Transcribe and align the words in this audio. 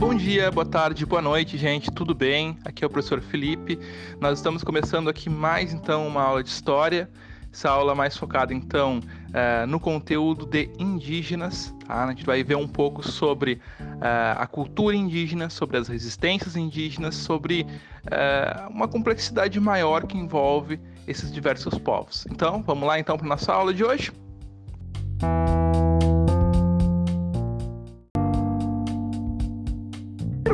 Bom 0.00 0.14
dia, 0.14 0.50
boa 0.50 0.64
tarde, 0.64 1.04
boa 1.04 1.20
noite, 1.20 1.58
gente. 1.58 1.90
Tudo 1.90 2.14
bem? 2.14 2.56
Aqui 2.64 2.82
é 2.82 2.86
o 2.86 2.90
professor 2.90 3.20
Felipe. 3.20 3.78
Nós 4.18 4.38
estamos 4.38 4.64
começando 4.64 5.10
aqui 5.10 5.28
mais 5.28 5.74
então 5.74 6.08
uma 6.08 6.22
aula 6.22 6.42
de 6.42 6.48
história. 6.48 7.10
Essa 7.52 7.68
aula 7.68 7.94
mais 7.94 8.16
focada 8.16 8.54
então 8.54 9.00
uh, 9.00 9.66
no 9.66 9.78
conteúdo 9.78 10.46
de 10.46 10.70
indígenas. 10.78 11.74
Tá? 11.86 12.06
A 12.06 12.08
gente 12.08 12.24
vai 12.24 12.42
ver 12.42 12.54
um 12.54 12.66
pouco 12.66 13.06
sobre 13.06 13.60
uh, 13.78 14.38
a 14.38 14.46
cultura 14.46 14.96
indígena, 14.96 15.50
sobre 15.50 15.76
as 15.76 15.86
resistências 15.86 16.56
indígenas, 16.56 17.14
sobre 17.14 17.66
uh, 18.06 18.70
uma 18.70 18.88
complexidade 18.88 19.60
maior 19.60 20.06
que 20.06 20.16
envolve 20.16 20.80
esses 21.06 21.30
diversos 21.30 21.76
povos. 21.76 22.26
Então, 22.30 22.62
vamos 22.62 22.88
lá 22.88 22.98
então 22.98 23.18
para 23.18 23.28
nossa 23.28 23.52
aula 23.52 23.74
de 23.74 23.84
hoje. 23.84 24.10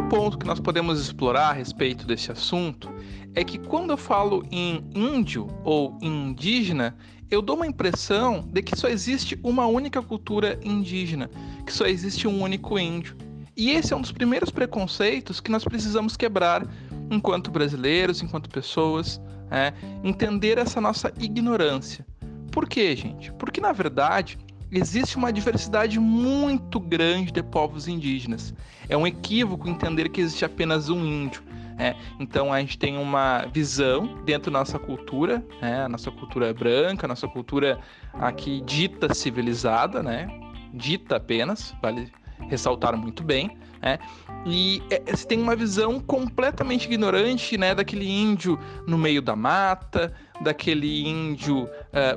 Ponto 0.09 0.39
que 0.39 0.47
nós 0.47 0.61
podemos 0.61 1.01
explorar 1.01 1.51
a 1.51 1.53
respeito 1.53 2.07
desse 2.07 2.31
assunto 2.31 2.89
é 3.35 3.43
que 3.43 3.59
quando 3.59 3.91
eu 3.91 3.97
falo 3.97 4.45
em 4.53 4.85
índio 4.95 5.49
ou 5.65 5.99
indígena, 6.01 6.97
eu 7.29 7.43
dou 7.43 7.57
uma 7.57 7.67
impressão 7.67 8.49
de 8.53 8.63
que 8.63 8.79
só 8.79 8.89
existe 8.89 9.39
uma 9.43 9.67
única 9.67 10.01
cultura 10.01 10.61
indígena, 10.63 11.29
que 11.67 11.73
só 11.73 11.87
existe 11.87 12.29
um 12.29 12.41
único 12.41 12.79
índio. 12.79 13.17
E 13.57 13.71
esse 13.71 13.93
é 13.93 13.97
um 13.97 14.01
dos 14.01 14.13
primeiros 14.13 14.51
preconceitos 14.51 15.41
que 15.41 15.51
nós 15.51 15.65
precisamos 15.65 16.17
quebrar 16.17 16.65
enquanto 17.11 17.51
brasileiros, 17.51 18.23
enquanto 18.23 18.49
pessoas, 18.49 19.21
é, 19.51 19.73
entender 20.05 20.57
essa 20.57 20.81
nossa 20.81 21.13
ignorância. 21.19 22.07
Por 22.53 22.69
quê, 22.69 22.95
gente? 22.95 23.33
Porque 23.33 23.61
na 23.61 23.73
verdade 23.73 24.39
existe 24.77 25.17
uma 25.17 25.33
diversidade 25.33 25.99
muito 25.99 26.79
grande 26.79 27.33
de 27.33 27.43
povos 27.43 27.89
indígenas. 27.89 28.55
É 28.89 28.97
um 28.97 29.07
equívoco 29.07 29.69
entender 29.69 30.09
que 30.11 30.21
existe 30.21 30.45
apenas 30.45 30.89
um 30.91 31.05
índio. 31.05 31.43
É, 31.79 31.95
então 32.19 32.53
a 32.53 32.61
gente 32.61 32.79
tem 32.79 32.97
uma 32.97 33.47
visão 33.53 34.23
dentro 34.25 34.51
da 34.51 34.59
nossa 34.59 34.79
cultura, 34.79 35.45
né, 35.61 35.85
a 35.85 35.89
nossa 35.89 36.11
cultura 36.11 36.53
branca, 36.55 37.07
a 37.07 37.09
nossa 37.09 37.29
cultura 37.29 37.79
aqui 38.15 38.63
dita 38.63 39.13
civilizada, 39.13 40.03
né, 40.03 40.27
dita 40.73 41.17
apenas, 41.17 41.75
vale 41.83 42.11
ressaltar 42.49 42.97
muito 42.97 43.23
bem, 43.23 43.59
né, 43.83 43.99
e 44.47 44.83
é, 44.91 45.03
você 45.15 45.27
tem 45.27 45.39
uma 45.39 45.55
visão 45.55 46.01
completamente 46.01 46.87
ignorante 46.87 47.59
né, 47.59 47.75
daquele 47.75 48.09
índio 48.09 48.59
no 48.87 48.97
meio 48.97 49.21
da 49.21 49.37
mata, 49.37 50.15
daquele 50.41 51.07
índio 51.07 51.65
uh, 51.65 51.69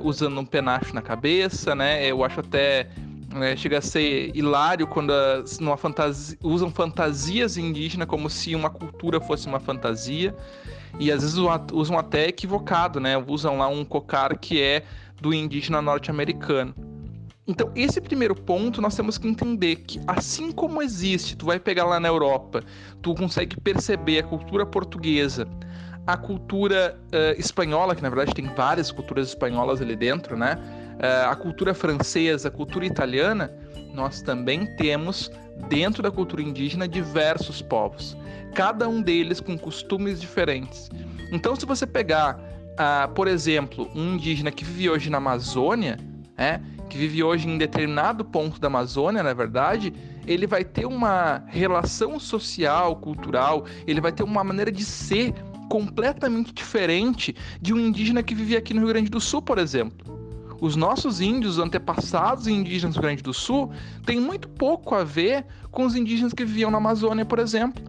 usando 0.02 0.38
um 0.40 0.44
penacho 0.44 0.94
na 0.94 1.02
cabeça, 1.02 1.74
né, 1.74 2.06
eu 2.06 2.24
acho 2.24 2.40
até 2.40 2.88
é, 3.36 3.54
chega 3.54 3.78
a 3.78 3.80
ser 3.80 4.34
hilário 4.34 4.86
quando 4.86 5.12
as, 5.12 5.58
fantasia, 5.78 6.36
usam 6.42 6.68
fantasias 6.70 7.56
indígenas 7.56 8.08
como 8.08 8.28
se 8.28 8.56
uma 8.56 8.70
cultura 8.70 9.20
fosse 9.20 9.46
uma 9.46 9.60
fantasia. 9.60 10.34
E 10.98 11.12
às 11.12 11.22
vezes 11.22 11.36
usam 11.72 11.96
até 11.96 12.26
equivocado, 12.26 12.98
né? 12.98 13.16
Usam 13.16 13.58
lá 13.58 13.68
um 13.68 13.84
cocar 13.84 14.36
que 14.36 14.60
é 14.60 14.82
do 15.20 15.32
indígena 15.32 15.80
norte-americano. 15.80 16.74
Então, 17.46 17.70
esse 17.74 18.00
primeiro 18.00 18.34
ponto 18.34 18.80
nós 18.80 18.94
temos 18.94 19.16
que 19.18 19.26
entender 19.26 19.76
que, 19.76 20.00
assim 20.06 20.52
como 20.52 20.82
existe, 20.82 21.36
tu 21.36 21.46
vai 21.46 21.58
pegar 21.58 21.84
lá 21.84 21.98
na 21.98 22.08
Europa, 22.08 22.62
tu 23.02 23.14
consegue 23.14 23.58
perceber 23.60 24.20
a 24.20 24.22
cultura 24.22 24.66
portuguesa, 24.66 25.48
a 26.12 26.16
cultura 26.16 26.98
uh, 27.06 27.38
espanhola, 27.38 27.94
que 27.94 28.02
na 28.02 28.08
verdade 28.08 28.34
tem 28.34 28.46
várias 28.54 28.90
culturas 28.90 29.28
espanholas 29.28 29.80
ali 29.80 29.96
dentro, 29.96 30.36
né? 30.36 30.58
uh, 31.00 31.30
a 31.30 31.34
cultura 31.34 31.74
francesa, 31.74 32.48
a 32.48 32.50
cultura 32.50 32.84
italiana, 32.84 33.52
nós 33.94 34.20
também 34.22 34.66
temos 34.76 35.30
dentro 35.68 36.02
da 36.02 36.10
cultura 36.10 36.42
indígena 36.42 36.86
diversos 36.86 37.60
povos, 37.60 38.16
cada 38.54 38.88
um 38.88 39.02
deles 39.02 39.40
com 39.40 39.58
costumes 39.58 40.20
diferentes. 40.20 40.90
Então, 41.32 41.56
se 41.56 41.66
você 41.66 41.86
pegar, 41.86 42.38
uh, 42.38 43.12
por 43.14 43.26
exemplo, 43.26 43.90
um 43.94 44.14
indígena 44.14 44.50
que 44.50 44.64
vive 44.64 44.90
hoje 44.90 45.10
na 45.10 45.18
Amazônia, 45.18 45.98
né, 46.36 46.60
que 46.88 46.98
vive 46.98 47.22
hoje 47.22 47.48
em 47.48 47.56
determinado 47.56 48.24
ponto 48.24 48.60
da 48.60 48.66
Amazônia, 48.66 49.22
na 49.22 49.32
verdade, 49.32 49.92
ele 50.26 50.46
vai 50.46 50.64
ter 50.64 50.86
uma 50.86 51.42
relação 51.46 52.18
social, 52.18 52.96
cultural, 52.96 53.64
ele 53.86 54.00
vai 54.00 54.12
ter 54.12 54.22
uma 54.22 54.42
maneira 54.42 54.72
de 54.72 54.84
ser 54.84 55.34
completamente 55.70 56.52
diferente 56.52 57.34
de 57.62 57.72
um 57.72 57.78
indígena 57.78 58.24
que 58.24 58.34
vivia 58.34 58.58
aqui 58.58 58.74
no 58.74 58.80
Rio 58.80 58.88
Grande 58.88 59.08
do 59.08 59.20
Sul, 59.20 59.40
por 59.40 59.56
exemplo 59.56 60.20
os 60.60 60.76
nossos 60.76 61.22
índios 61.22 61.58
antepassados 61.58 62.46
indígenas 62.46 62.94
do 62.94 62.98
Rio 62.98 63.08
Grande 63.08 63.22
do 63.22 63.32
Sul 63.32 63.72
têm 64.04 64.20
muito 64.20 64.46
pouco 64.46 64.94
a 64.94 65.02
ver 65.02 65.46
com 65.70 65.86
os 65.86 65.96
indígenas 65.96 66.34
que 66.34 66.44
viviam 66.44 66.70
na 66.70 66.76
Amazônia, 66.76 67.24
por 67.24 67.38
exemplo. 67.38 67.82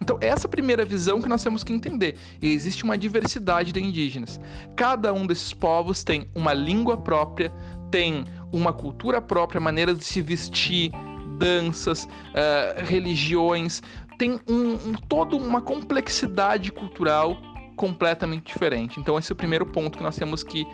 Então, 0.00 0.16
essa 0.22 0.46
é 0.46 0.48
primeira 0.48 0.86
visão 0.86 1.20
que 1.20 1.28
nós 1.28 1.44
temos 1.44 1.62
que 1.62 1.70
entender. 1.70 2.16
Existe 2.40 2.82
uma 2.82 2.96
diversidade 2.96 3.72
de 3.72 3.80
indígenas. 3.82 4.40
Cada 4.74 5.12
um 5.12 5.26
desses 5.26 5.52
povos 5.52 6.02
tem 6.02 6.26
uma 6.34 6.54
língua 6.54 6.96
própria, 6.96 7.52
tem 7.90 8.24
uma 8.50 8.72
cultura 8.72 9.20
própria, 9.20 9.60
maneira 9.60 9.94
de 9.94 10.02
se 10.02 10.22
vestir, 10.22 10.90
danças, 11.38 12.04
uh, 12.04 12.84
religiões, 12.86 13.82
tem 14.18 14.40
um, 14.48 14.72
um, 14.72 14.94
toda 15.08 15.36
uma 15.36 15.62
complexidade 15.62 16.72
cultural 16.72 17.38
completamente 17.76 18.46
diferente. 18.52 18.98
Então, 18.98 19.16
esse 19.16 19.30
é 19.30 19.34
o 19.34 19.36
primeiro 19.36 19.64
ponto 19.64 19.96
que 19.96 20.02
nós 20.02 20.16
temos 20.16 20.42
que 20.42 20.66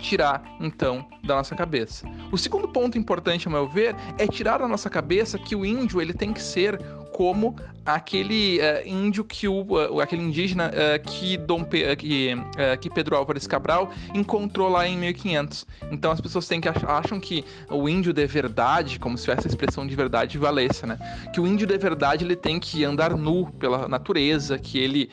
tirar 0.00 0.56
então 0.60 1.06
da 1.22 1.36
nossa 1.36 1.54
cabeça. 1.54 2.06
O 2.32 2.38
segundo 2.38 2.68
ponto 2.68 2.98
importante, 2.98 3.46
ao 3.46 3.52
meu 3.52 3.68
ver, 3.68 3.94
é 4.18 4.26
tirar 4.26 4.58
da 4.58 4.68
nossa 4.68 4.90
cabeça 4.90 5.38
que 5.38 5.54
o 5.54 5.64
índio 5.64 6.00
ele 6.00 6.12
tem 6.12 6.32
que 6.32 6.42
ser 6.42 6.80
como 7.16 7.56
aquele 7.82 8.58
uh, 8.58 8.86
índio 8.86 9.24
que 9.24 9.48
o 9.48 9.62
uh, 9.62 10.00
aquele 10.02 10.20
indígena 10.20 10.70
uh, 10.70 11.02
que 11.02 11.38
Dom 11.38 11.64
Pe 11.64 11.96
que, 11.96 12.34
que 12.78 12.90
Pedro 12.90 13.16
Álvares 13.16 13.46
Cabral 13.46 13.90
encontrou 14.12 14.68
lá 14.68 14.86
em 14.86 14.98
1500. 14.98 15.66
Então 15.90 16.10
as 16.10 16.20
pessoas 16.20 16.46
têm 16.46 16.60
que 16.60 16.68
ach 16.68 16.84
acham 16.86 17.18
que 17.18 17.42
o 17.70 17.88
índio 17.88 18.12
de 18.12 18.26
verdade, 18.26 18.98
como 18.98 19.16
se 19.16 19.30
essa 19.30 19.48
expressão 19.48 19.86
de 19.86 19.96
verdade 19.96 20.36
valesse, 20.36 20.84
né? 20.84 20.98
Que 21.32 21.40
o 21.40 21.46
índio 21.46 21.66
de 21.66 21.78
verdade 21.78 22.22
ele 22.22 22.36
tem 22.36 22.60
que 22.60 22.84
andar 22.84 23.16
nu 23.16 23.50
pela 23.52 23.88
natureza, 23.88 24.58
que 24.58 24.78
ele 24.78 25.08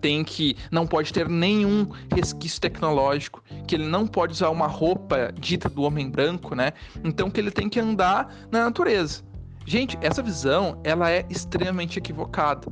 tem 0.00 0.24
que 0.24 0.56
não 0.70 0.84
pode 0.84 1.12
ter 1.12 1.28
nenhum 1.28 1.88
resquício 2.12 2.60
tecnológico, 2.60 3.42
que 3.68 3.76
ele 3.76 3.86
não 3.86 4.04
pode 4.04 4.32
usar 4.32 4.50
uma 4.50 4.66
roupa 4.66 5.32
dita 5.38 5.68
do 5.68 5.82
homem 5.82 6.10
branco, 6.10 6.56
né? 6.56 6.72
Então 7.04 7.30
que 7.30 7.40
ele 7.40 7.52
tem 7.52 7.68
que 7.68 7.78
andar 7.78 8.34
na 8.50 8.64
natureza. 8.64 9.29
Gente, 9.66 9.98
essa 10.00 10.22
visão, 10.22 10.80
ela 10.82 11.10
é 11.10 11.24
extremamente 11.28 11.98
equivocada. 11.98 12.66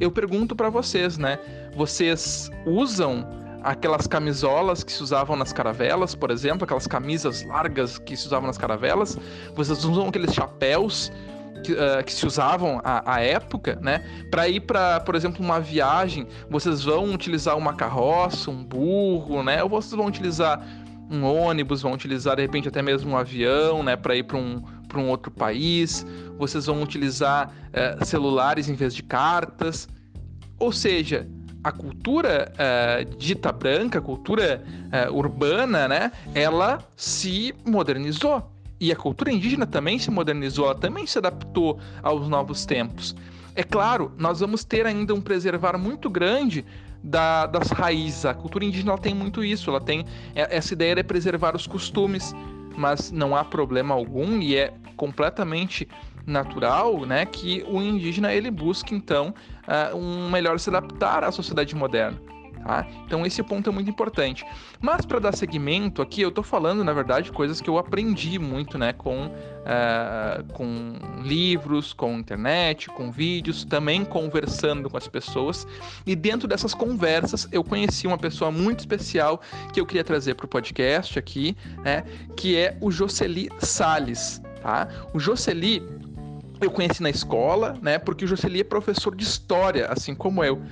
Eu 0.00 0.10
pergunto 0.10 0.56
para 0.56 0.68
vocês, 0.68 1.16
né? 1.16 1.38
Vocês 1.76 2.50
usam 2.66 3.26
aquelas 3.62 4.06
camisolas 4.06 4.82
que 4.82 4.92
se 4.92 5.02
usavam 5.02 5.36
nas 5.36 5.52
caravelas, 5.52 6.14
por 6.14 6.30
exemplo, 6.30 6.64
aquelas 6.64 6.86
camisas 6.86 7.44
largas 7.44 7.98
que 7.98 8.16
se 8.16 8.26
usavam 8.26 8.48
nas 8.48 8.58
caravelas? 8.58 9.16
Vocês 9.54 9.84
usam 9.84 10.08
aqueles 10.08 10.34
chapéus 10.34 11.12
que, 11.62 11.72
uh, 11.72 12.04
que, 12.04 12.12
se 12.12 12.26
usavam 12.26 12.80
à, 12.84 13.14
à 13.14 13.20
época, 13.20 13.78
né? 13.80 14.04
Para 14.30 14.48
ir 14.48 14.60
para, 14.60 15.00
por 15.00 15.14
exemplo, 15.14 15.44
uma 15.44 15.60
viagem, 15.60 16.26
vocês 16.50 16.82
vão 16.82 17.14
utilizar 17.14 17.56
uma 17.56 17.74
carroça, 17.74 18.50
um 18.50 18.64
burro, 18.64 19.42
né? 19.42 19.62
Ou 19.62 19.68
vocês 19.68 19.92
vão 19.92 20.06
utilizar 20.06 20.60
um 21.10 21.24
ônibus, 21.24 21.82
vão 21.82 21.92
utilizar 21.92 22.36
de 22.36 22.42
repente 22.42 22.68
até 22.68 22.82
mesmo 22.82 23.12
um 23.12 23.16
avião, 23.16 23.82
né? 23.82 23.96
Para 23.96 24.16
ir 24.16 24.24
para 24.24 24.38
um, 24.38 24.62
para 24.92 25.00
um 25.00 25.08
outro 25.08 25.30
país, 25.30 26.06
vocês 26.36 26.66
vão 26.66 26.82
utilizar 26.82 27.48
uh, 27.48 28.04
celulares 28.04 28.68
em 28.68 28.74
vez 28.74 28.94
de 28.94 29.02
cartas. 29.02 29.88
Ou 30.58 30.70
seja, 30.70 31.26
a 31.64 31.72
cultura 31.72 32.52
uh, 32.52 33.16
dita 33.16 33.50
branca, 33.50 33.98
a 33.98 34.02
cultura 34.02 34.62
uh, 35.08 35.16
urbana, 35.16 35.88
né, 35.88 36.12
ela 36.34 36.78
se 36.94 37.54
modernizou. 37.64 38.52
E 38.78 38.92
a 38.92 38.96
cultura 38.96 39.32
indígena 39.32 39.64
também 39.64 39.98
se 39.98 40.10
modernizou, 40.10 40.66
ela 40.66 40.74
também 40.74 41.06
se 41.06 41.16
adaptou 41.16 41.78
aos 42.02 42.28
novos 42.28 42.66
tempos. 42.66 43.14
É 43.54 43.62
claro, 43.62 44.12
nós 44.18 44.40
vamos 44.40 44.64
ter 44.64 44.86
ainda 44.86 45.14
um 45.14 45.20
preservar 45.20 45.78
muito 45.78 46.10
grande 46.10 46.64
da, 47.02 47.46
das 47.46 47.70
raízes. 47.70 48.24
A 48.24 48.34
cultura 48.34 48.64
indígena 48.64 48.96
tem 48.98 49.14
muito 49.14 49.44
isso, 49.44 49.70
ela 49.70 49.80
tem 49.80 50.04
essa 50.34 50.72
ideia 50.72 50.96
de 50.96 51.02
preservar 51.04 51.54
os 51.54 51.66
costumes, 51.66 52.34
mas 52.76 53.10
não 53.10 53.36
há 53.36 53.44
problema 53.44 53.94
algum 53.94 54.40
e 54.40 54.56
é 54.56 54.72
completamente 54.96 55.88
natural, 56.26 57.00
né, 57.04 57.26
que 57.26 57.64
o 57.68 57.82
indígena 57.82 58.32
ele 58.32 58.50
busque 58.50 58.94
então 58.94 59.34
uh, 59.66 59.96
um 59.96 60.30
melhor 60.30 60.58
se 60.58 60.68
adaptar 60.70 61.24
à 61.24 61.32
sociedade 61.32 61.74
moderna. 61.74 62.31
Tá? 62.64 62.86
Então 63.06 63.26
esse 63.26 63.42
ponto 63.42 63.68
é 63.68 63.72
muito 63.72 63.90
importante. 63.90 64.44
Mas 64.80 65.04
para 65.04 65.18
dar 65.18 65.34
seguimento 65.34 66.00
aqui, 66.00 66.22
eu 66.22 66.28
estou 66.28 66.44
falando, 66.44 66.84
na 66.84 66.92
verdade, 66.92 67.32
coisas 67.32 67.60
que 67.60 67.68
eu 67.68 67.76
aprendi 67.76 68.38
muito, 68.38 68.78
né, 68.78 68.92
com, 68.92 69.26
uh, 69.26 70.52
com 70.52 70.94
livros, 71.22 71.92
com 71.92 72.18
internet, 72.18 72.88
com 72.88 73.10
vídeos, 73.10 73.64
também 73.64 74.04
conversando 74.04 74.88
com 74.88 74.96
as 74.96 75.08
pessoas. 75.08 75.66
E 76.06 76.14
dentro 76.14 76.46
dessas 76.46 76.72
conversas, 76.72 77.48
eu 77.50 77.64
conheci 77.64 78.06
uma 78.06 78.18
pessoa 78.18 78.50
muito 78.50 78.80
especial 78.80 79.40
que 79.72 79.80
eu 79.80 79.86
queria 79.86 80.04
trazer 80.04 80.34
para 80.34 80.46
o 80.46 80.48
podcast 80.48 81.18
aqui, 81.18 81.56
né, 81.84 82.04
que 82.36 82.56
é 82.56 82.76
o 82.80 82.90
Jocely 82.90 83.48
Sales. 83.58 84.40
Tá? 84.62 84.88
O 85.12 85.18
Jocely 85.18 85.82
eu 86.60 86.70
conheci 86.70 87.02
na 87.02 87.10
escola, 87.10 87.76
né? 87.82 87.98
Porque 87.98 88.24
o 88.24 88.28
Jocely 88.28 88.60
é 88.60 88.64
professor 88.64 89.16
de 89.16 89.24
história, 89.24 89.86
assim 89.86 90.14
como 90.14 90.44
eu. 90.44 90.62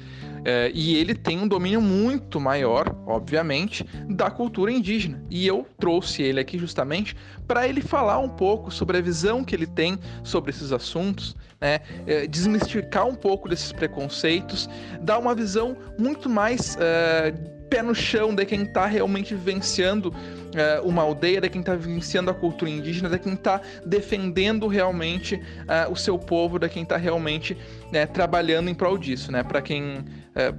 É, 0.44 0.70
e 0.74 0.96
ele 0.96 1.14
tem 1.14 1.38
um 1.38 1.48
domínio 1.48 1.80
muito 1.80 2.40
maior, 2.40 2.94
obviamente, 3.06 3.84
da 4.08 4.30
cultura 4.30 4.72
indígena. 4.72 5.22
E 5.30 5.46
eu 5.46 5.66
trouxe 5.78 6.22
ele 6.22 6.40
aqui 6.40 6.58
justamente 6.58 7.16
para 7.46 7.66
ele 7.66 7.80
falar 7.80 8.18
um 8.18 8.28
pouco 8.28 8.70
sobre 8.70 8.98
a 8.98 9.00
visão 9.00 9.44
que 9.44 9.54
ele 9.54 9.66
tem 9.66 9.98
sobre 10.22 10.50
esses 10.50 10.72
assuntos, 10.72 11.36
né? 11.60 11.80
É, 12.06 12.26
desmistificar 12.26 13.06
um 13.06 13.14
pouco 13.14 13.48
desses 13.48 13.72
preconceitos, 13.72 14.68
dar 15.02 15.18
uma 15.18 15.34
visão 15.34 15.76
muito 15.98 16.28
mais. 16.28 16.76
É, 16.80 17.34
pé 17.70 17.82
no 17.82 17.94
chão 17.94 18.34
de 18.34 18.44
quem 18.44 18.62
está 18.62 18.84
realmente 18.84 19.32
vivenciando 19.32 20.08
uh, 20.08 20.86
uma 20.86 21.02
aldeia, 21.02 21.40
de 21.40 21.48
quem 21.48 21.60
está 21.60 21.76
vivenciando 21.76 22.30
a 22.30 22.34
cultura 22.34 22.70
indígena, 22.70 23.08
de 23.08 23.18
quem 23.18 23.34
está 23.34 23.60
defendendo 23.86 24.66
realmente 24.66 25.36
uh, 25.36 25.90
o 25.90 25.96
seu 25.96 26.18
povo, 26.18 26.58
de 26.58 26.68
quem 26.68 26.82
está 26.82 26.96
realmente 26.96 27.56
né, 27.92 28.06
trabalhando 28.06 28.68
em 28.68 28.74
prol 28.74 28.98
disso, 28.98 29.30
né? 29.30 29.44
Para 29.44 29.62
quem 29.62 30.04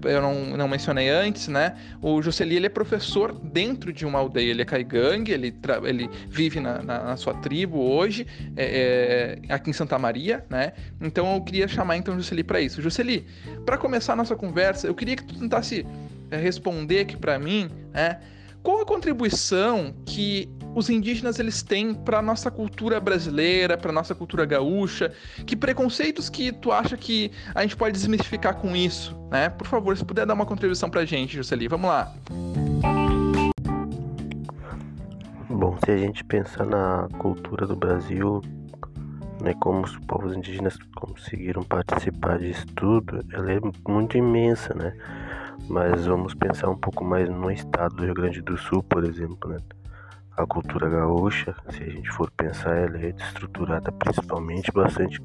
eu 0.04 0.22
não, 0.22 0.58
não 0.58 0.68
mencionei 0.68 1.10
antes, 1.10 1.48
né? 1.48 1.76
O 2.02 2.22
Jocely 2.22 2.56
ele 2.58 2.66
é 2.66 2.70
professor 2.70 3.34
dentro 3.34 3.94
de 3.94 4.06
uma 4.06 4.20
aldeia, 4.20 4.52
ele 4.52 4.62
é 4.62 4.66
caigangue, 4.66 5.32
ele, 5.32 5.56
ele 5.86 6.10
vive 6.28 6.60
na, 6.60 6.82
na, 6.82 7.04
na, 7.04 7.18
sua 7.18 7.34
tribo 7.36 7.80
hoje, 7.80 8.28
é, 8.56 9.40
é, 9.48 9.54
aqui 9.54 9.70
em 9.70 9.74
Santa 9.74 9.98
Maria, 9.98 10.46
né? 10.50 10.74
Então 11.00 11.34
eu 11.34 11.42
queria 11.42 11.68
chamar 11.68 11.98
então 11.98 12.16
o 12.16 12.18
Jocely 12.18 12.44
para 12.44 12.60
isso. 12.60 12.82
Jocely, 12.82 13.26
para 13.66 13.78
começar 13.78 14.14
a 14.14 14.16
nossa 14.16 14.36
conversa, 14.36 14.88
eu 14.88 14.94
queria 14.94 15.16
que 15.16 15.24
tu 15.24 15.40
tentasse 15.40 15.82
é, 15.82 16.11
responder 16.38 17.00
aqui 17.00 17.18
para 17.18 17.38
mim, 17.38 17.70
né? 17.94 18.20
Qual 18.64 18.80
a 18.80 18.86
contribuição 18.86 19.94
que 20.06 20.48
os 20.76 20.88
indígenas 20.88 21.40
eles 21.40 21.64
têm 21.64 21.96
para 21.96 22.22
nossa 22.22 22.52
cultura 22.52 23.00
brasileira, 23.00 23.76
para 23.76 23.92
nossa 23.92 24.14
cultura 24.14 24.46
gaúcha? 24.46 25.12
Que 25.48 25.56
preconceitos 25.56 26.30
que 26.30 26.52
tu 26.52 26.72
acha 26.72 26.96
que 26.96 27.32
a 27.56 27.64
gente 27.64 27.76
pode 27.76 27.94
desmistificar 27.94 28.56
com 28.56 28.76
isso, 28.76 29.18
né? 29.32 29.50
Por 29.50 29.66
favor, 29.66 29.98
se 29.98 30.06
puder 30.06 30.28
dar 30.28 30.36
uma 30.36 30.46
contribuição 30.46 30.92
para 30.92 31.02
a 31.02 31.06
gente, 31.06 31.36
Juscelie, 31.36 31.68
vamos 31.68 31.90
lá. 31.90 32.14
Bom, 35.50 35.76
se 35.84 35.92
a 35.92 35.98
gente 35.98 36.24
pensar 36.24 36.66
na 36.66 37.08
cultura 37.18 37.66
do 37.66 37.76
Brasil, 37.76 38.42
né, 39.42 39.56
como 39.60 39.84
os 39.84 39.98
povos 40.00 40.36
indígenas 40.36 40.78
conseguiram 40.96 41.64
participar 41.64 42.38
disso 42.38 42.66
tudo, 42.76 43.26
ela 43.34 43.52
é 43.52 43.60
muito 43.88 44.18
imensa, 44.18 44.74
né? 44.76 44.94
Mas 45.70 46.06
vamos 46.06 46.34
pensar 46.34 46.70
um 46.70 46.78
pouco 46.78 47.04
mais 47.04 47.30
no 47.30 47.52
estado 47.52 47.96
do 47.96 48.06
Rio 48.06 48.14
Grande 48.14 48.42
do 48.42 48.58
Sul, 48.58 48.84
por 48.84 49.04
exemplo, 49.04 49.50
né? 49.50 49.58
A 50.38 50.46
cultura 50.46 50.90
gaúcha, 50.90 51.56
se 51.70 51.84
a 51.84 51.90
gente 51.90 52.10
for 52.10 52.32
pensar, 52.32 52.76
ela 52.76 52.98
é 52.98 53.10
estruturada 53.10 53.92
principalmente 53.92 54.72
bastante 54.72 55.22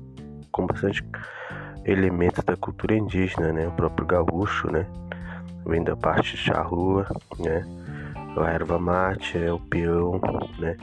com 0.53 0.67
bastante 0.67 1.05
elementos 1.85 2.45
da 2.45 2.57
cultura 2.57 2.95
indígena, 2.95 3.53
né? 3.53 3.69
O 3.69 3.73
próprio 3.73 4.07
gaúcho, 4.07 4.71
né? 4.71 4.87
Vem 5.65 5.83
da 5.83 5.97
parte 5.97 6.37
charrua, 6.37 7.07
né? 7.39 7.65
A 8.37 8.51
erva 8.51 8.79
mate, 8.79 9.39
é 9.39 9.53
o 9.53 9.59
peão, 9.59 10.21
né? 10.59 10.77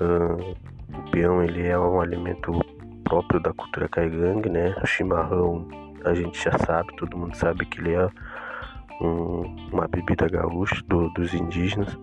O 0.00 1.10
peão 1.10 1.42
ele 1.42 1.66
é 1.66 1.78
um 1.78 2.00
alimento 2.00 2.52
próprio 3.04 3.40
da 3.40 3.52
cultura 3.52 3.88
caigangue, 3.88 4.48
né? 4.48 4.74
O 4.82 4.86
chimarrão 4.86 5.68
a 6.04 6.14
gente 6.14 6.42
já 6.42 6.56
sabe, 6.58 6.96
todo 6.96 7.16
mundo 7.16 7.36
sabe 7.36 7.66
que 7.66 7.80
ele 7.80 7.94
é 7.94 8.08
um, 9.00 9.42
uma 9.72 9.88
bebida 9.88 10.28
gaúcha 10.28 10.82
do, 10.86 11.08
dos 11.10 11.34
indígenas. 11.34 11.98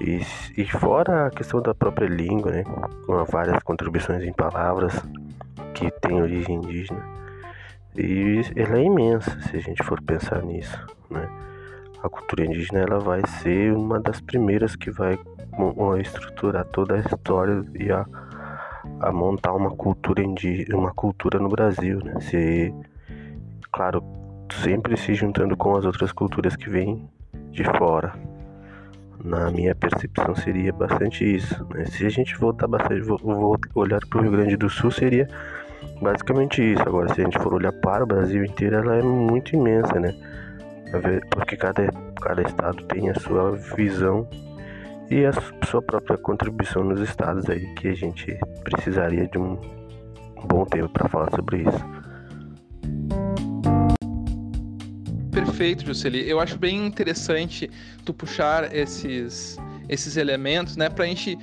E, 0.00 0.20
e 0.56 0.64
fora 0.66 1.26
a 1.26 1.30
questão 1.30 1.62
da 1.62 1.74
própria 1.74 2.08
língua, 2.08 2.50
né, 2.50 2.64
com 3.06 3.24
várias 3.24 3.62
contribuições 3.62 4.22
em 4.24 4.32
palavras 4.32 5.00
que 5.74 5.90
tem 6.00 6.20
origem 6.20 6.56
indígena. 6.56 7.02
E 7.96 8.40
ela 8.56 8.78
é 8.78 8.82
imensa 8.82 9.40
se 9.42 9.56
a 9.56 9.60
gente 9.60 9.82
for 9.84 10.00
pensar 10.02 10.42
nisso, 10.42 10.76
né? 11.08 11.28
A 12.02 12.08
cultura 12.08 12.44
indígena 12.44 12.80
ela 12.80 12.98
vai 12.98 13.22
ser 13.26 13.72
uma 13.72 14.00
das 14.00 14.20
primeiras 14.20 14.74
que 14.74 14.90
vai 14.90 15.18
estruturar 16.00 16.64
toda 16.66 16.96
a 16.96 16.98
história 16.98 17.64
e 17.78 17.90
a, 17.90 18.04
a 19.00 19.12
montar 19.12 19.52
uma 19.52 19.70
cultura 19.70 20.22
indígena, 20.22 20.76
uma 20.76 20.92
cultura 20.92 21.38
no 21.38 21.48
Brasil, 21.48 22.00
né? 22.04 22.20
Se, 22.20 22.74
claro, 23.72 24.02
sempre 24.52 24.96
se 24.96 25.14
juntando 25.14 25.56
com 25.56 25.76
as 25.76 25.84
outras 25.84 26.12
culturas 26.12 26.56
que 26.56 26.68
vêm 26.68 27.08
de 27.50 27.64
fora. 27.78 28.12
Na 29.22 29.50
minha 29.50 29.74
percepção 29.74 30.34
seria 30.34 30.72
bastante 30.72 31.24
isso. 31.24 31.66
Né? 31.72 31.86
Se 31.86 32.04
a 32.04 32.10
gente 32.10 32.36
voltar 32.36 32.66
bastante, 32.66 33.00
vou, 33.00 33.18
vou 33.18 33.58
olhar 33.74 34.00
para 34.06 34.18
o 34.18 34.22
Rio 34.22 34.32
Grande 34.32 34.56
do 34.56 34.68
Sul, 34.68 34.90
seria 34.90 35.26
basicamente 36.00 36.62
isso. 36.62 36.82
Agora, 36.82 37.12
se 37.14 37.20
a 37.20 37.24
gente 37.24 37.38
for 37.38 37.54
olhar 37.54 37.72
para 37.72 38.04
o 38.04 38.06
Brasil 38.06 38.44
inteiro, 38.44 38.76
ela 38.76 38.96
é 38.96 39.02
muito 39.02 39.54
imensa, 39.54 39.98
né? 39.98 40.14
Porque 41.30 41.56
cada, 41.56 41.90
cada 42.20 42.42
estado 42.42 42.84
tem 42.84 43.10
a 43.10 43.14
sua 43.14 43.52
visão 43.52 44.28
e 45.10 45.24
a 45.24 45.32
sua 45.66 45.82
própria 45.82 46.16
contribuição 46.16 46.84
nos 46.84 47.00
estados 47.00 47.48
aí 47.48 47.66
que 47.74 47.88
a 47.88 47.94
gente 47.94 48.38
precisaria 48.62 49.26
de 49.26 49.38
um 49.38 49.58
bom 50.46 50.64
tempo 50.64 50.88
para 50.90 51.08
falar 51.08 51.30
sobre 51.30 51.62
isso. 51.62 52.03
Perfeito, 55.34 55.84
Jusceli. 55.84 56.30
Eu 56.30 56.38
acho 56.38 56.56
bem 56.56 56.86
interessante 56.86 57.68
tu 58.04 58.14
puxar 58.14 58.72
esses, 58.72 59.58
esses 59.88 60.16
elementos, 60.16 60.76
né, 60.76 60.88
pra 60.88 61.06
gente 61.06 61.36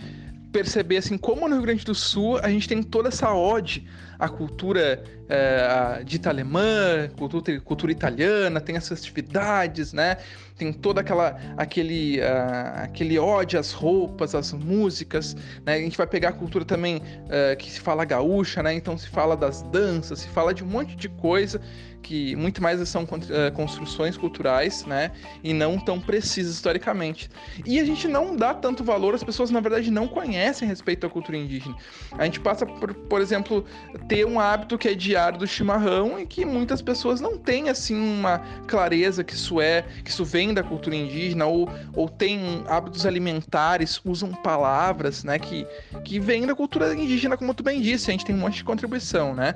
perceber 0.50 0.98
assim 0.98 1.18
como 1.18 1.48
no 1.48 1.56
Rio 1.56 1.64
Grande 1.64 1.84
do 1.84 1.94
Sul 1.94 2.38
a 2.38 2.50
gente 2.50 2.68
tem 2.68 2.82
toda 2.82 3.10
essa 3.10 3.34
ode 3.34 3.86
à 4.18 4.30
cultura 4.30 5.04
é, 5.34 6.04
dita 6.04 6.30
alemã, 6.30 7.10
cultura, 7.18 7.62
cultura 7.62 7.92
italiana, 7.92 8.60
tem 8.60 8.76
as 8.76 8.88
festividades, 8.88 9.94
né? 9.94 10.18
Tem 10.58 10.74
toda 10.74 11.00
aquela 11.00 11.40
aquele 11.58 12.20
uh, 12.20 12.84
aquele 12.84 13.18
ódio 13.18 13.58
às 13.60 13.72
roupas, 13.72 14.36
às 14.36 14.52
músicas, 14.52 15.36
né? 15.66 15.76
A 15.76 15.80
gente 15.80 15.98
vai 15.98 16.06
pegar 16.06 16.30
a 16.30 16.34
cultura 16.34 16.66
também 16.66 16.98
uh, 16.98 17.56
que 17.58 17.72
se 17.72 17.80
fala 17.80 18.04
gaúcha, 18.04 18.62
né? 18.62 18.74
Então 18.74 18.98
se 18.98 19.08
fala 19.08 19.38
das 19.38 19.62
danças, 19.64 20.20
se 20.20 20.28
fala 20.28 20.54
de 20.54 20.64
um 20.64 20.68
monte 20.68 20.96
de 20.96 21.08
coisa 21.08 21.62
que 22.02 22.36
muito 22.36 22.62
mais 22.62 22.88
são 22.90 23.04
uh, 23.04 23.52
construções 23.54 24.18
culturais, 24.18 24.86
né? 24.86 25.12
E 25.44 25.54
não 25.54 25.80
tão 25.80 26.00
precisas 26.00 26.56
historicamente. 26.56 27.30
E 27.66 27.80
a 27.80 27.86
gente 27.86 28.08
não 28.08 28.36
dá 28.36 28.54
tanto 28.54 28.84
valor, 28.84 29.14
as 29.16 29.24
pessoas 29.24 29.50
na 29.50 29.60
verdade 29.60 29.90
não 29.92 30.08
conhecem 30.08 30.68
respeito 30.68 31.06
à 31.06 31.10
cultura 31.10 31.38
indígena. 31.38 31.76
A 32.18 32.26
gente 32.26 32.40
passa 32.40 32.66
por, 32.66 32.94
por 32.94 33.22
exemplo, 33.22 33.66
ter 34.08 34.26
um 34.26 34.40
hábito 34.40 34.78
que 34.78 34.90
é 34.90 34.94
de 34.94 35.16
do 35.30 35.46
chimarrão 35.46 36.20
e 36.20 36.26
que 36.26 36.44
muitas 36.46 36.82
pessoas 36.82 37.22
não 37.22 37.38
têm 37.38 37.70
assim 37.70 37.96
uma 37.96 38.40
clareza 38.68 39.24
que 39.24 39.34
isso 39.34 39.62
é, 39.62 39.84
que 40.04 40.10
isso 40.10 40.26
vem 40.26 40.54
da 40.54 40.64
cultura 40.64 40.96
indígena 40.96 41.46
ou, 41.46 41.70
ou 41.94 42.10
tem 42.10 42.64
hábitos 42.68 43.06
alimentares, 43.06 44.02
usam 44.04 44.32
palavras, 44.32 45.24
né, 45.24 45.38
que, 45.38 45.68
que 46.04 46.20
vêm 46.20 46.48
da 46.48 46.56
cultura 46.56 46.94
indígena, 46.96 47.38
como 47.38 47.54
tu 47.54 47.62
bem 47.62 47.82
disse, 47.82 48.10
a 48.10 48.14
gente 48.14 48.26
tem 48.26 48.36
um 48.36 48.40
monte 48.40 48.56
de 48.56 48.64
contribuição, 48.64 49.36
né? 49.36 49.56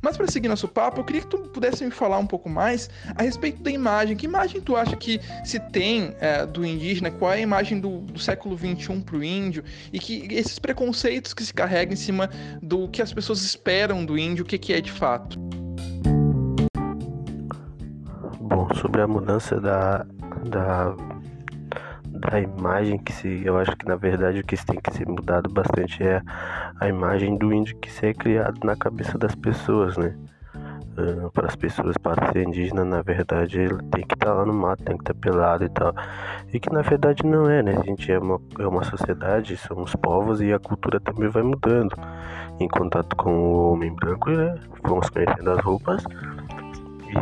Mas 0.00 0.16
para 0.16 0.26
seguir 0.28 0.48
nosso 0.48 0.68
papo, 0.68 1.00
eu 1.00 1.04
queria 1.04 1.22
que 1.22 1.28
tu 1.28 1.38
pudesse 1.38 1.84
me 1.84 1.90
falar 1.90 2.18
um 2.18 2.26
pouco 2.26 2.48
mais 2.48 2.88
a 3.14 3.22
respeito 3.22 3.62
da 3.62 3.70
imagem. 3.70 4.16
Que 4.16 4.26
imagem 4.26 4.60
tu 4.60 4.76
acha 4.76 4.94
que 4.96 5.20
se 5.44 5.58
tem 5.58 6.14
é, 6.20 6.44
do 6.46 6.64
indígena? 6.64 7.10
Qual 7.10 7.32
é 7.32 7.36
a 7.36 7.40
imagem 7.40 7.80
do, 7.80 7.98
do 8.00 8.18
século 8.18 8.56
XXI 8.56 9.00
para 9.00 9.16
o 9.16 9.24
índio? 9.24 9.64
E 9.92 9.98
que 9.98 10.28
esses 10.30 10.58
preconceitos 10.58 11.34
que 11.34 11.42
se 11.42 11.52
carregam 11.52 11.94
em 11.94 11.96
cima 11.96 12.30
do 12.62 12.88
que 12.88 13.02
as 13.02 13.12
pessoas 13.12 13.42
esperam 13.42 14.04
do 14.04 14.18
índio, 14.18 14.44
o 14.44 14.46
que, 14.46 14.58
que 14.58 14.72
é 14.72 14.80
de 14.80 14.92
fato? 14.92 15.05
Bom, 18.40 18.68
sobre 18.74 19.02
a 19.02 19.06
mudança 19.06 19.60
da, 19.60 20.04
da, 20.50 20.96
da 22.08 22.40
imagem 22.40 22.98
que 22.98 23.12
se. 23.12 23.42
Eu 23.44 23.56
acho 23.56 23.76
que 23.76 23.86
na 23.86 23.94
verdade 23.94 24.40
o 24.40 24.44
que 24.44 24.56
tem 24.66 24.80
que 24.80 24.92
ser 24.92 25.06
mudado 25.06 25.48
bastante 25.48 26.02
é 26.02 26.20
a 26.80 26.88
imagem 26.88 27.38
do 27.38 27.52
índio 27.52 27.76
que 27.76 27.88
se 27.88 28.06
é 28.06 28.14
criado 28.14 28.58
na 28.64 28.74
cabeça 28.74 29.16
das 29.16 29.34
pessoas, 29.36 29.96
né? 29.96 30.16
Uh, 30.98 31.30
para 31.30 31.46
as 31.46 31.54
pessoas, 31.54 31.96
para 31.98 32.32
ser 32.32 32.42
indígena, 32.48 32.84
na 32.84 33.02
verdade, 33.02 33.60
ele 33.60 33.76
tem 33.92 34.04
que 34.04 34.14
estar 34.14 34.26
tá 34.26 34.32
lá 34.32 34.44
no 34.44 34.54
mato, 34.54 34.82
tem 34.82 34.96
que 34.96 35.02
estar 35.02 35.14
tá 35.14 35.20
pelado 35.20 35.64
e 35.64 35.68
tal. 35.68 35.94
E 36.52 36.58
que 36.58 36.72
na 36.72 36.82
verdade 36.82 37.24
não 37.24 37.48
é, 37.48 37.62
né? 37.62 37.76
A 37.78 37.84
gente 37.84 38.10
é 38.10 38.18
uma, 38.18 38.40
é 38.58 38.66
uma 38.66 38.82
sociedade, 38.82 39.56
somos 39.56 39.94
povos 39.94 40.40
e 40.40 40.52
a 40.52 40.58
cultura 40.58 40.98
também 40.98 41.28
vai 41.28 41.44
mudando. 41.44 41.94
Em 42.58 42.68
contato 42.68 43.14
com 43.16 43.30
o 43.30 43.72
homem 43.72 43.94
branco, 43.94 44.30
né? 44.30 44.58
vamos 44.82 45.10
conhecendo 45.10 45.50
as 45.50 45.60
roupas 45.60 46.02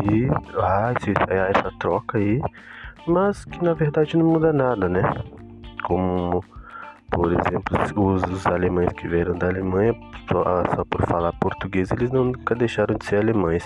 e 0.05 0.29
ah, 0.59 0.95
é 1.29 1.51
essa 1.51 1.73
troca 1.79 2.19
aí, 2.19 2.41
mas 3.07 3.45
que 3.45 3.63
na 3.63 3.75
verdade 3.75 4.17
não 4.17 4.27
muda 4.27 4.53
nada, 4.53 4.89
né? 4.89 5.03
Como 5.85 6.43
por 7.11 7.33
exemplo, 7.33 7.79
os, 7.97 8.23
os 8.25 8.47
alemães 8.47 8.93
que 8.93 9.07
vieram 9.07 9.39
da 9.39 9.47
Alemanha, 9.47 9.95
só, 10.29 10.65
só, 10.75 10.85
por 10.85 11.07
falar 11.07 11.33
português, 11.35 11.93
eles 11.93 12.11
nunca 12.11 12.57
deixaram 12.57 12.97
de 12.97 13.05
ser 13.05 13.19
alemães. 13.19 13.65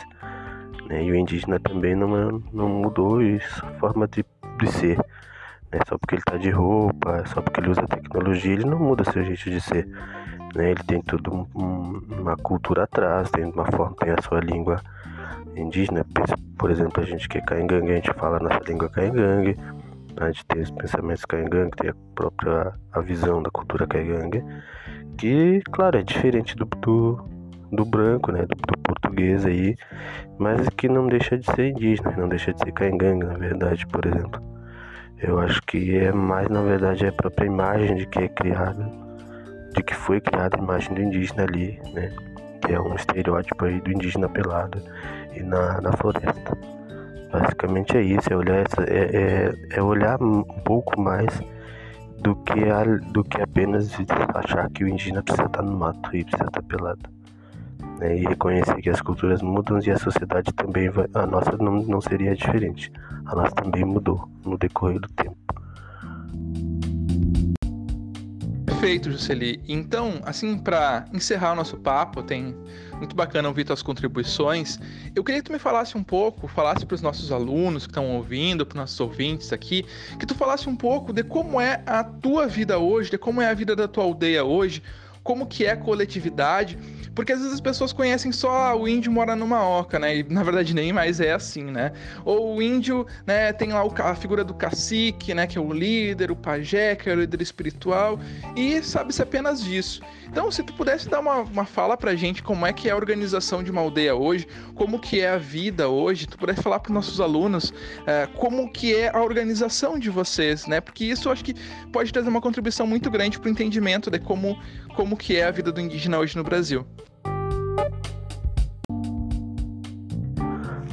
Né? 0.87 1.05
E 1.05 1.11
o 1.11 1.15
indígena 1.15 1.59
também 1.59 1.95
não, 1.95 2.43
não 2.53 2.69
mudou 2.69 3.23
isso, 3.23 3.65
forma 3.81 4.07
de, 4.07 4.23
de 4.61 4.71
ser. 4.71 4.99
Né? 5.73 5.81
Só 5.89 5.97
porque 5.97 6.17
ele 6.17 6.23
está 6.27 6.37
de 6.37 6.51
roupa, 6.51 7.25
só 7.27 7.41
porque 7.41 7.61
ele 7.61 7.71
usa 7.71 7.87
tecnologia, 7.87 8.53
ele 8.53 8.67
não 8.67 8.79
muda 8.79 9.11
seu 9.11 9.25
jeito 9.25 9.49
de 9.49 9.61
ser. 9.63 9.89
Né? 10.55 10.71
Ele 10.71 10.83
tem 10.85 11.03
tudo 11.03 11.47
um, 11.55 12.01
uma 12.21 12.37
cultura 12.37 12.85
atrás, 12.85 13.31
tem 13.31 13.45
uma 13.45 13.65
forma, 13.67 13.97
tem 13.97 14.11
a 14.11 14.23
sua 14.23 14.41
língua 14.41 14.81
indígena. 15.57 16.05
Por 16.57 16.71
exemplo, 16.71 17.03
a 17.03 17.07
gente 17.07 17.29
que 17.29 17.39
é 17.39 17.41
caingangue, 17.41 17.93
a 17.93 17.97
gente 17.97 18.13
fala 18.15 18.39
nossa 18.39 18.61
língua 18.67 18.89
caingangue. 18.89 19.57
A 20.17 20.27
gente 20.27 20.47
tem 20.47 20.63
os 20.63 20.71
pensamentos 20.71 21.25
caingangue, 21.25 21.77
tem 21.77 21.91
a 21.91 21.95
própria 22.15 22.73
a 22.93 23.01
visão 23.01 23.41
da 23.41 23.51
cultura 23.51 23.87
caingangue, 23.87 24.43
que, 25.17 25.63
claro, 25.71 25.99
é 25.99 26.03
diferente 26.03 26.57
do, 26.57 26.65
do, 26.65 27.25
do 27.71 27.85
branco, 27.85 28.33
né, 28.33 28.41
do, 28.41 28.57
do, 28.57 28.79
português 28.83 29.47
aí, 29.47 29.77
mas 30.37 30.69
que 30.71 30.89
não 30.89 31.07
deixa 31.07 31.39
de 31.39 31.47
ser 31.47 31.71
indígena, 31.71 32.11
não 32.17 32.29
deixa 32.29 32.53
de 32.53 32.59
ser 32.61 32.73
caingangue, 32.73 33.27
na 33.27 33.35
verdade, 33.35 33.87
por 33.87 34.05
exemplo. 34.07 34.43
Eu 35.19 35.39
acho 35.39 35.63
que 35.63 35.97
é 35.97 36.13
mais, 36.13 36.49
na 36.49 36.63
verdade, 36.63 37.05
é 37.05 37.09
a 37.09 37.13
própria 37.13 37.47
imagem 37.47 37.97
de 37.97 38.07
que 38.07 38.21
é 38.21 38.29
criada, 38.29 38.91
de 39.79 39.85
que 39.85 39.95
foi 39.95 40.21
criada 40.21 40.57
a 40.59 40.63
imagem 40.63 40.93
do 40.93 41.01
indígena 41.01 41.45
ali, 41.45 41.81
né, 41.95 42.13
que 42.61 42.73
é 42.73 42.81
um 42.81 42.95
estereótipo 42.97 43.65
aí 43.65 43.81
do 43.81 43.93
indígena 43.93 44.29
pelado 44.29 44.83
e 45.35 45.43
na, 45.43 45.81
na 45.81 45.93
floresta. 45.93 46.59
Basicamente 47.31 47.97
é 47.97 48.03
isso, 48.03 48.33
é 48.33 48.37
olhar, 48.37 48.57
essa, 48.57 48.83
é, 48.83 49.11
é, 49.15 49.79
é 49.79 49.83
olhar 49.83 50.21
um 50.21 50.43
pouco 50.43 51.01
mais 51.01 51.29
do 52.19 52.35
que, 52.35 52.69
a, 52.69 52.83
do 53.13 53.23
que 53.23 53.41
apenas 53.41 53.97
achar 54.35 54.69
que 54.71 54.83
o 54.83 54.89
indígena 54.89 55.23
precisa 55.23 55.47
estar 55.47 55.63
no 55.63 55.77
mato 55.77 56.17
e 56.17 56.25
precisa 56.25 56.49
estar 56.49 56.63
pelado. 56.63 57.09
Né? 58.01 58.19
E 58.19 58.27
reconhecer 58.27 58.83
que 58.83 58.91
as 58.91 59.01
culturas 59.01 59.43
mudam 59.43 59.79
e 59.79 59.91
a 59.93 59.99
sociedade 59.99 60.53
também 60.55 60.89
vai. 60.91 61.07
A 61.15 61.27
nossa 61.27 61.57
não, 61.57 61.83
não 61.83 62.01
seria 62.01 62.35
diferente. 62.35 62.93
A 63.27 63.37
nossa 63.37 63.55
também 63.55 63.85
mudou 63.85 64.29
no 64.45 64.59
decorrer 64.59 64.99
do 64.99 65.09
tempo. 65.11 65.37
Perfeito, 68.79 69.11
Jusceli. 69.11 69.61
Então, 69.67 70.21
assim, 70.25 70.57
para 70.57 71.05
encerrar 71.13 71.51
o 71.51 71.57
nosso 71.57 71.77
papo, 71.79 72.23
tem 72.23 72.55
muito 72.97 73.17
bacana 73.17 73.49
ouvir 73.49 73.65
tuas 73.65 73.83
contribuições. 73.83 74.79
Eu 75.17 75.25
queria 75.25 75.43
que 75.43 75.49
tu 75.49 75.53
me 75.53 75.59
falasse 75.59 75.99
um 75.99 76.03
pouco, 76.05 76.47
falasse 76.47 76.87
para 76.87 76.95
os 76.95 77.03
nossos 77.03 77.33
alunos 77.33 77.87
que 77.87 77.91
estão 77.91 78.09
ouvindo, 78.15 78.65
para 78.65 78.77
os 78.77 78.81
nossos 78.81 79.01
ouvintes 79.01 79.53
aqui, 79.53 79.85
que 80.17 80.25
tu 80.25 80.33
falasse 80.33 80.69
um 80.69 80.77
pouco 80.77 81.13
de 81.13 81.25
como 81.25 81.61
é 81.61 81.83
a 81.87 82.05
tua 82.05 82.47
vida 82.47 82.79
hoje, 82.79 83.11
de 83.11 83.19
como 83.19 83.43
é 83.43 83.51
a 83.51 83.55
vida 83.55 83.75
da 83.75 83.89
tua 83.89 84.05
aldeia 84.05 84.45
hoje, 84.45 84.81
como 85.29 85.47
que 85.47 85.67
é 85.67 85.77
coletividade 85.77 86.79
porque 87.19 87.33
às 87.33 87.41
vezes 87.41 87.55
as 87.55 87.61
pessoas 87.61 87.93
conhecem 87.93 88.31
só 88.31 88.49
ah, 88.49 88.77
o 88.77 88.87
índio 88.87 89.11
mora 89.11 89.35
numa 89.35 89.61
oca, 89.69 89.99
né? 89.99 90.19
E 90.19 90.23
na 90.23 90.45
verdade 90.45 90.73
nem 90.73 90.93
mais 90.93 91.19
é 91.19 91.33
assim, 91.33 91.65
né? 91.65 91.91
Ou 92.25 92.55
o 92.55 92.63
índio, 92.63 93.05
né, 93.27 93.53
tem 93.53 93.73
lá 93.73 93.83
a 93.83 94.15
figura 94.15 94.45
do 94.45 94.55
cacique, 94.55 95.35
né, 95.35 95.45
que 95.45 95.59
é 95.59 95.61
o 95.61 95.73
líder, 95.73 96.31
o 96.31 96.37
pajé, 96.37 96.95
que 96.95 97.11
é 97.11 97.15
o 97.15 97.19
líder 97.19 97.43
espiritual, 97.43 98.21
e 98.55 98.81
sabe-se 98.85 99.21
apenas 99.21 99.65
disso. 99.65 100.01
Então, 100.29 100.49
se 100.53 100.63
tu 100.63 100.73
pudesse 100.75 101.09
dar 101.09 101.19
uma, 101.19 101.39
uma 101.39 101.65
fala 101.65 101.97
pra 101.97 102.15
gente 102.15 102.41
como 102.41 102.65
é 102.65 102.73
que 102.73 102.89
é 102.89 102.93
a 102.93 102.97
organização 102.97 103.65
de 103.65 103.71
uma 103.73 103.81
aldeia 103.81 104.15
hoje, 104.15 104.47
como 104.77 105.01
que 105.01 105.21
é 105.21 105.31
a 105.31 105.39
vida 105.39 105.89
hoje, 105.89 106.25
tu 106.25 106.39
pudesse 106.39 106.63
falar 106.63 106.79
para 106.79 106.95
nossos 106.95 107.21
alunos 107.21 107.75
é, 108.07 108.29
como 108.37 108.71
que 108.71 108.95
é 108.95 109.11
a 109.13 109.21
organização 109.21 109.99
de 109.99 110.09
vocês, 110.09 110.69
né? 110.69 110.81
Porque 110.81 111.05
isso 111.05 111.27
eu 111.27 111.33
acho 111.33 111.45
que 111.45 111.55
pode 111.91 112.13
trazer 112.13 112.29
uma 112.29 112.41
contribuição 112.41 112.87
muito 112.87 113.11
grande 113.11 113.41
para 113.41 113.49
o 113.49 113.51
entendimento 113.51 114.09
de 114.09 114.21
como, 114.21 114.57
como 114.99 115.17
que 115.17 115.37
é 115.37 115.45
a 115.45 115.51
vida 115.53 115.71
do 115.71 115.81
indígena 115.81 116.19
hoje 116.19 116.37
no 116.37 116.43
Brasil. 116.43 116.85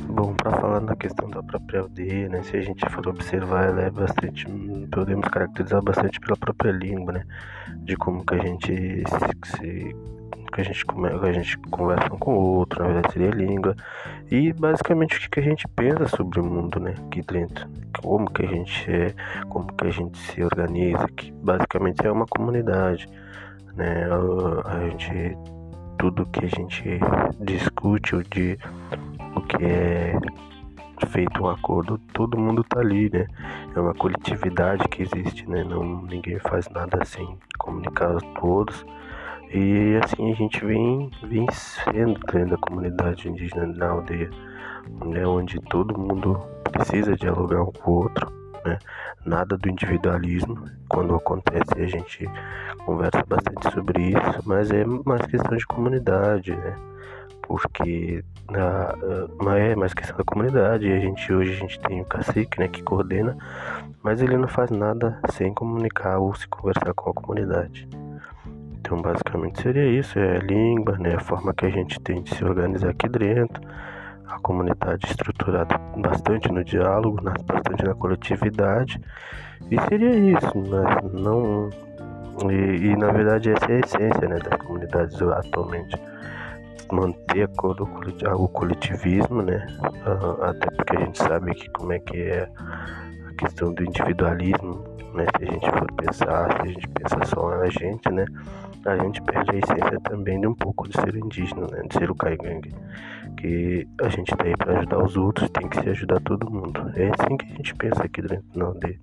Bom, 0.09 0.35
para 0.35 0.51
falar 0.51 0.79
na 0.81 0.95
questão 0.95 1.27
da 1.27 1.41
própria 1.41 1.79
aldeia, 1.79 2.29
né, 2.29 2.43
se 2.43 2.55
a 2.55 2.61
gente 2.61 2.87
for 2.91 3.07
observar, 3.07 3.69
ela 3.69 3.81
é 3.81 3.89
bastante, 3.89 4.45
podemos 4.91 5.27
caracterizar 5.29 5.81
bastante 5.81 6.19
pela 6.19 6.37
própria 6.37 6.71
língua, 6.71 7.13
né, 7.13 7.23
de 7.77 7.97
como 7.97 8.23
que 8.23 8.35
a 8.35 8.37
gente 8.37 8.75
se, 8.75 9.57
se 9.57 9.95
que 10.53 10.61
a 10.61 10.63
gente, 10.63 10.85
que 10.85 11.27
a 11.27 11.33
gente 11.33 11.57
conversa 11.71 12.13
um 12.13 12.19
com 12.19 12.35
o 12.35 12.57
outro, 12.57 12.83
na 12.83 12.91
verdade 12.91 13.11
seria 13.11 13.31
língua, 13.31 13.75
e 14.29 14.53
basicamente 14.53 15.17
o 15.17 15.31
que 15.31 15.39
a 15.39 15.43
gente 15.43 15.67
pensa 15.69 16.07
sobre 16.09 16.39
o 16.39 16.45
mundo, 16.45 16.79
né, 16.79 16.93
aqui 17.07 17.23
dentro, 17.23 17.67
como 18.03 18.31
que 18.31 18.45
a 18.45 18.47
gente 18.47 18.91
é, 18.91 19.15
como 19.49 19.65
que 19.75 19.87
a 19.87 19.91
gente 19.91 20.15
se 20.15 20.43
organiza, 20.43 21.07
que 21.07 21.31
basicamente 21.31 22.05
é 22.05 22.11
uma 22.11 22.27
comunidade, 22.27 23.09
né, 23.75 24.07
a 24.65 24.89
gente 24.89 25.37
tudo 25.97 26.25
que 26.27 26.45
a 26.45 26.47
gente 26.47 26.99
discute, 27.39 28.15
o 28.15 28.23
de 28.23 28.57
o 29.35 29.41
que 29.41 29.63
é 29.63 30.13
feito 31.07 31.43
um 31.43 31.49
acordo, 31.49 31.97
todo 32.13 32.37
mundo 32.37 32.63
tá 32.63 32.79
ali, 32.79 33.09
né? 33.09 33.27
É 33.75 33.79
uma 33.79 33.93
coletividade 33.93 34.87
que 34.87 35.03
existe, 35.03 35.49
né? 35.49 35.63
Não, 35.63 36.03
ninguém 36.03 36.39
faz 36.39 36.69
nada 36.69 37.03
sem 37.05 37.37
comunicar 37.57 38.15
a 38.15 38.39
todos. 38.39 38.85
E 39.53 39.99
assim 40.03 40.31
a 40.31 40.35
gente 40.35 40.63
vem, 40.65 41.09
vem 41.23 41.45
sendo 41.51 42.19
dentro 42.31 42.51
da 42.51 42.57
comunidade 42.57 43.29
indígena 43.29 43.67
na 43.67 43.89
aldeia, 43.89 44.29
né? 45.05 45.25
Onde 45.25 45.59
todo 45.69 45.97
mundo 45.97 46.39
precisa 46.71 47.15
dialogar 47.15 47.63
um 47.63 47.71
com 47.71 47.91
o 47.91 47.95
outro, 48.03 48.31
né? 48.65 48.79
Nada 49.25 49.57
do 49.57 49.69
individualismo. 49.69 50.69
Quando 50.89 51.15
acontece 51.15 51.73
a 51.77 51.87
gente 51.87 52.29
conversa 52.85 53.23
bastante 53.27 53.71
sobre 53.71 54.09
isso, 54.09 54.41
mas 54.45 54.71
é 54.71 54.83
mais 54.83 55.25
questão 55.27 55.55
de 55.55 55.65
comunidade, 55.65 56.55
né? 56.55 56.75
Porque 57.41 58.23
na, 58.49 58.95
é 59.57 59.75
mais 59.75 59.93
questão 59.93 60.17
da 60.17 60.23
comunidade. 60.23 60.91
A 60.91 60.99
gente 60.99 61.33
hoje 61.33 61.53
a 61.53 61.55
gente 61.55 61.79
tem 61.79 62.01
o 62.01 62.05
cacique, 62.05 62.59
né, 62.59 62.67
que 62.67 62.83
coordena, 62.83 63.37
mas 64.03 64.21
ele 64.21 64.37
não 64.37 64.47
faz 64.47 64.69
nada 64.69 65.19
sem 65.31 65.53
comunicar 65.53 66.19
ou 66.19 66.33
se 66.35 66.47
conversar 66.47 66.93
com 66.93 67.09
a 67.09 67.13
comunidade. 67.13 67.87
Então, 68.79 69.01
basicamente 69.01 69.61
seria 69.61 69.87
isso, 69.87 70.19
é 70.19 70.37
a 70.37 70.39
língua, 70.39 70.97
né, 70.99 71.15
a 71.15 71.19
forma 71.19 71.53
que 71.53 71.65
a 71.65 71.69
gente 71.69 71.99
tem 72.01 72.21
de 72.21 72.35
se 72.35 72.45
organizar 72.45 72.89
aqui 72.89 73.09
dentro, 73.09 73.61
a 74.27 74.39
comunidade 74.39 75.05
estruturada 75.07 75.77
bastante 75.97 76.51
no 76.51 76.63
diálogo, 76.63 77.21
bastante 77.21 77.83
na 77.83 77.93
coletividade, 77.93 78.99
e 79.69 79.79
seria 79.89 80.15
isso, 80.15 80.53
mas 80.55 81.11
não 81.13 81.69
e, 82.43 82.87
e, 82.87 82.95
na 82.97 83.11
verdade 83.11 83.51
essa 83.51 83.71
é 83.71 83.75
a 83.77 83.79
essência 83.79 84.27
né, 84.27 84.37
das 84.39 84.61
comunidades 84.61 85.21
atualmente. 85.21 85.95
Manter 86.91 87.49
o 88.35 88.47
coletivismo, 88.47 89.41
né? 89.41 89.65
Até 90.41 90.69
porque 90.69 90.97
a 90.97 90.99
gente 90.99 91.17
sabe 91.17 91.55
que 91.55 91.67
como 91.71 91.93
é 91.93 91.99
que 91.99 92.21
é 92.21 92.47
a 93.27 93.33
questão 93.39 93.73
do 93.73 93.83
individualismo, 93.83 94.83
né? 95.15 95.25
Se 95.35 95.45
a 95.45 95.51
gente 95.51 95.71
for 95.71 95.91
pensar, 95.93 96.51
se 96.57 96.61
a 96.61 96.65
gente 96.67 96.87
pensa 96.89 97.25
só 97.25 97.57
na 97.57 97.69
gente, 97.69 98.07
né? 98.11 98.25
A 98.85 98.97
gente 98.97 99.19
perde 99.23 99.51
a 99.51 99.55
essência 99.55 99.99
também 100.01 100.39
de 100.39 100.45
um 100.45 100.53
pouco 100.53 100.87
de 100.87 100.93
ser 100.93 101.15
indígena, 101.15 101.65
né? 101.71 101.81
De 101.87 101.93
ser 101.97 102.11
o 102.11 102.15
caigangue. 102.15 102.71
Que 103.37 103.87
a 104.01 104.09
gente 104.09 104.35
tá 104.35 104.43
aí 104.43 104.55
para 104.55 104.79
ajudar 104.79 105.03
os 105.03 105.17
outros, 105.17 105.49
tem 105.49 105.67
que 105.67 105.81
se 105.81 105.89
ajudar 105.89 106.19
todo 106.21 106.49
mundo. 106.49 106.91
É 106.95 107.09
assim 107.09 107.37
que 107.37 107.45
a 107.45 107.55
gente 107.55 107.75
pensa 107.75 108.03
aqui 108.03 108.21
dentro 108.21 108.45
da 108.55 108.65
aldeia. 108.65 108.99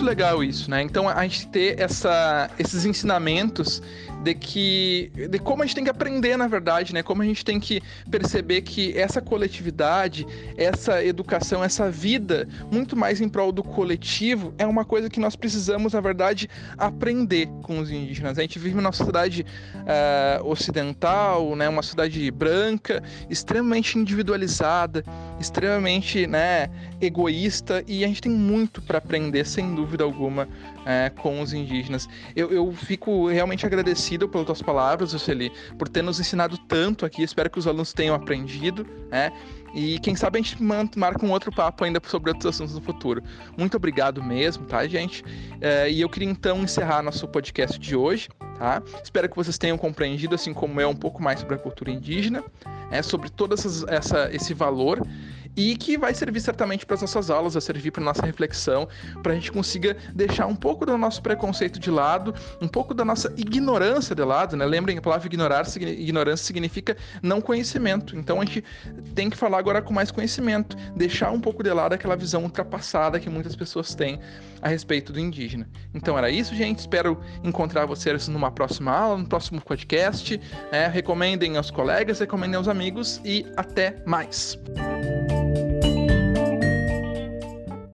Muito 0.00 0.04
legal 0.04 0.42
isso, 0.42 0.70
né? 0.70 0.82
Então 0.82 1.08
a 1.08 1.22
gente 1.22 1.46
ter 1.48 1.78
essa, 1.78 2.50
esses 2.58 2.86
ensinamentos 2.86 3.82
de 4.22 4.34
que 4.34 5.10
de 5.30 5.38
como 5.38 5.62
a 5.62 5.66
gente 5.66 5.74
tem 5.74 5.84
que 5.84 5.90
aprender, 5.90 6.36
na 6.36 6.46
verdade, 6.46 6.94
né? 6.94 7.02
Como 7.02 7.22
a 7.22 7.24
gente 7.24 7.44
tem 7.44 7.60
que 7.60 7.82
perceber 8.10 8.62
que 8.62 8.98
essa 8.98 9.20
coletividade, 9.20 10.26
essa 10.56 11.04
educação, 11.04 11.62
essa 11.62 11.90
vida 11.90 12.48
muito 12.70 12.96
mais 12.96 13.20
em 13.20 13.28
prol 13.28 13.52
do 13.52 13.62
coletivo 13.62 14.54
é 14.58 14.66
uma 14.66 14.84
coisa 14.84 15.08
que 15.08 15.20
nós 15.20 15.36
precisamos, 15.36 15.92
na 15.92 16.00
verdade, 16.00 16.48
aprender 16.78 17.48
com 17.62 17.78
os 17.78 17.90
indígenas. 17.90 18.38
A 18.38 18.42
gente 18.42 18.58
vive 18.58 18.76
numa 18.76 18.92
sociedade 18.92 19.44
uh, 19.76 20.46
ocidental, 20.46 21.54
né? 21.56 21.68
Uma 21.68 21.82
sociedade 21.82 22.30
branca, 22.30 23.02
extremamente 23.28 23.98
individualizada, 23.98 25.04
extremamente, 25.38 26.26
né? 26.26 26.70
Egoísta 27.00 27.82
e 27.86 28.04
a 28.04 28.08
gente 28.08 28.20
tem 28.20 28.32
muito 28.32 28.82
para 28.82 28.98
aprender, 28.98 29.46
sem 29.46 29.74
dúvida 29.74 30.04
alguma, 30.04 30.44
uh, 30.44 31.20
com 31.20 31.40
os 31.40 31.52
indígenas. 31.52 32.08
Eu, 32.36 32.50
eu 32.50 32.72
fico 32.72 33.28
realmente 33.28 33.64
agradecido 33.64 34.28
pelas 34.28 34.46
tuas 34.46 34.62
palavras, 34.62 35.12
Luceli, 35.12 35.52
por 35.78 35.88
ter 35.88 36.02
nos 36.02 36.20
ensinado 36.20 36.58
tanto 36.58 37.06
aqui. 37.06 37.22
Espero 37.22 37.48
que 37.48 37.58
os 37.58 37.66
alunos 37.66 37.92
tenham 37.92 38.14
aprendido, 38.14 38.86
né? 39.10 39.32
E 39.72 39.98
quem 40.00 40.16
sabe 40.16 40.38
a 40.38 40.42
gente 40.42 40.60
marca 40.62 41.24
um 41.24 41.30
outro 41.30 41.52
papo 41.52 41.84
ainda 41.84 42.00
sobre 42.04 42.30
outros 42.30 42.46
assuntos 42.46 42.74
no 42.74 42.80
futuro. 42.80 43.22
Muito 43.56 43.76
obrigado 43.76 44.22
mesmo, 44.22 44.64
tá, 44.66 44.86
gente? 44.86 45.24
É, 45.60 45.90
e 45.90 46.00
eu 46.00 46.08
queria 46.08 46.28
então 46.28 46.62
encerrar 46.62 47.02
nosso 47.02 47.26
podcast 47.28 47.78
de 47.78 47.94
hoje, 47.94 48.28
tá? 48.58 48.82
Espero 49.02 49.28
que 49.28 49.36
vocês 49.36 49.56
tenham 49.58 49.78
compreendido, 49.78 50.34
assim 50.34 50.52
como 50.52 50.80
eu, 50.80 50.88
um 50.88 50.96
pouco 50.96 51.22
mais 51.22 51.40
sobre 51.40 51.54
a 51.54 51.58
cultura 51.58 51.90
indígena, 51.90 52.42
é, 52.90 53.00
sobre 53.00 53.30
todo 53.30 53.54
essa, 53.54 54.28
esse 54.32 54.52
valor 54.52 55.00
e 55.56 55.76
que 55.76 55.96
vai 55.96 56.14
servir 56.14 56.40
certamente 56.40 56.86
para 56.86 56.94
as 56.94 57.00
nossas 57.00 57.30
aulas, 57.30 57.54
vai 57.54 57.60
servir 57.60 57.90
para 57.90 58.02
nossa 58.02 58.24
reflexão, 58.24 58.88
para 59.22 59.32
a 59.32 59.34
gente 59.34 59.52
consiga 59.52 59.96
deixar 60.14 60.46
um 60.46 60.56
pouco 60.56 60.86
do 60.86 60.96
nosso 60.96 61.22
preconceito 61.22 61.78
de 61.78 61.90
lado, 61.90 62.34
um 62.60 62.68
pouco 62.68 62.94
da 62.94 63.04
nossa 63.04 63.32
ignorância 63.36 64.14
de 64.14 64.22
lado, 64.22 64.56
né? 64.56 64.64
Lembrem, 64.64 64.98
a 64.98 65.02
palavra 65.02 65.26
ignorar, 65.26 65.66
ignorância 65.76 66.46
significa 66.46 66.96
não 67.22 67.40
conhecimento. 67.40 68.16
Então 68.16 68.40
a 68.40 68.44
gente 68.44 68.64
tem 69.14 69.28
que 69.28 69.36
falar 69.36 69.58
agora 69.58 69.82
com 69.82 69.92
mais 69.92 70.10
conhecimento, 70.10 70.76
deixar 70.96 71.30
um 71.30 71.40
pouco 71.40 71.62
de 71.62 71.72
lado 71.72 71.92
aquela 71.92 72.16
visão 72.16 72.42
ultrapassada 72.42 73.18
que 73.18 73.28
muitas 73.28 73.56
pessoas 73.56 73.94
têm 73.94 74.20
a 74.62 74.68
respeito 74.68 75.12
do 75.12 75.20
indígena. 75.20 75.68
Então 75.94 76.16
era 76.16 76.30
isso, 76.30 76.54
gente. 76.54 76.80
Espero 76.80 77.20
encontrar 77.42 77.86
vocês 77.86 78.28
numa 78.28 78.50
próxima 78.50 78.92
aula, 78.92 79.18
no 79.18 79.26
próximo 79.26 79.60
podcast. 79.60 80.40
É, 80.70 80.86
recomendem 80.86 81.56
aos 81.56 81.70
colegas, 81.70 82.20
recomendem 82.20 82.56
aos 82.56 82.68
amigos 82.68 83.20
e 83.24 83.46
até 83.56 84.02
mais. 84.06 84.58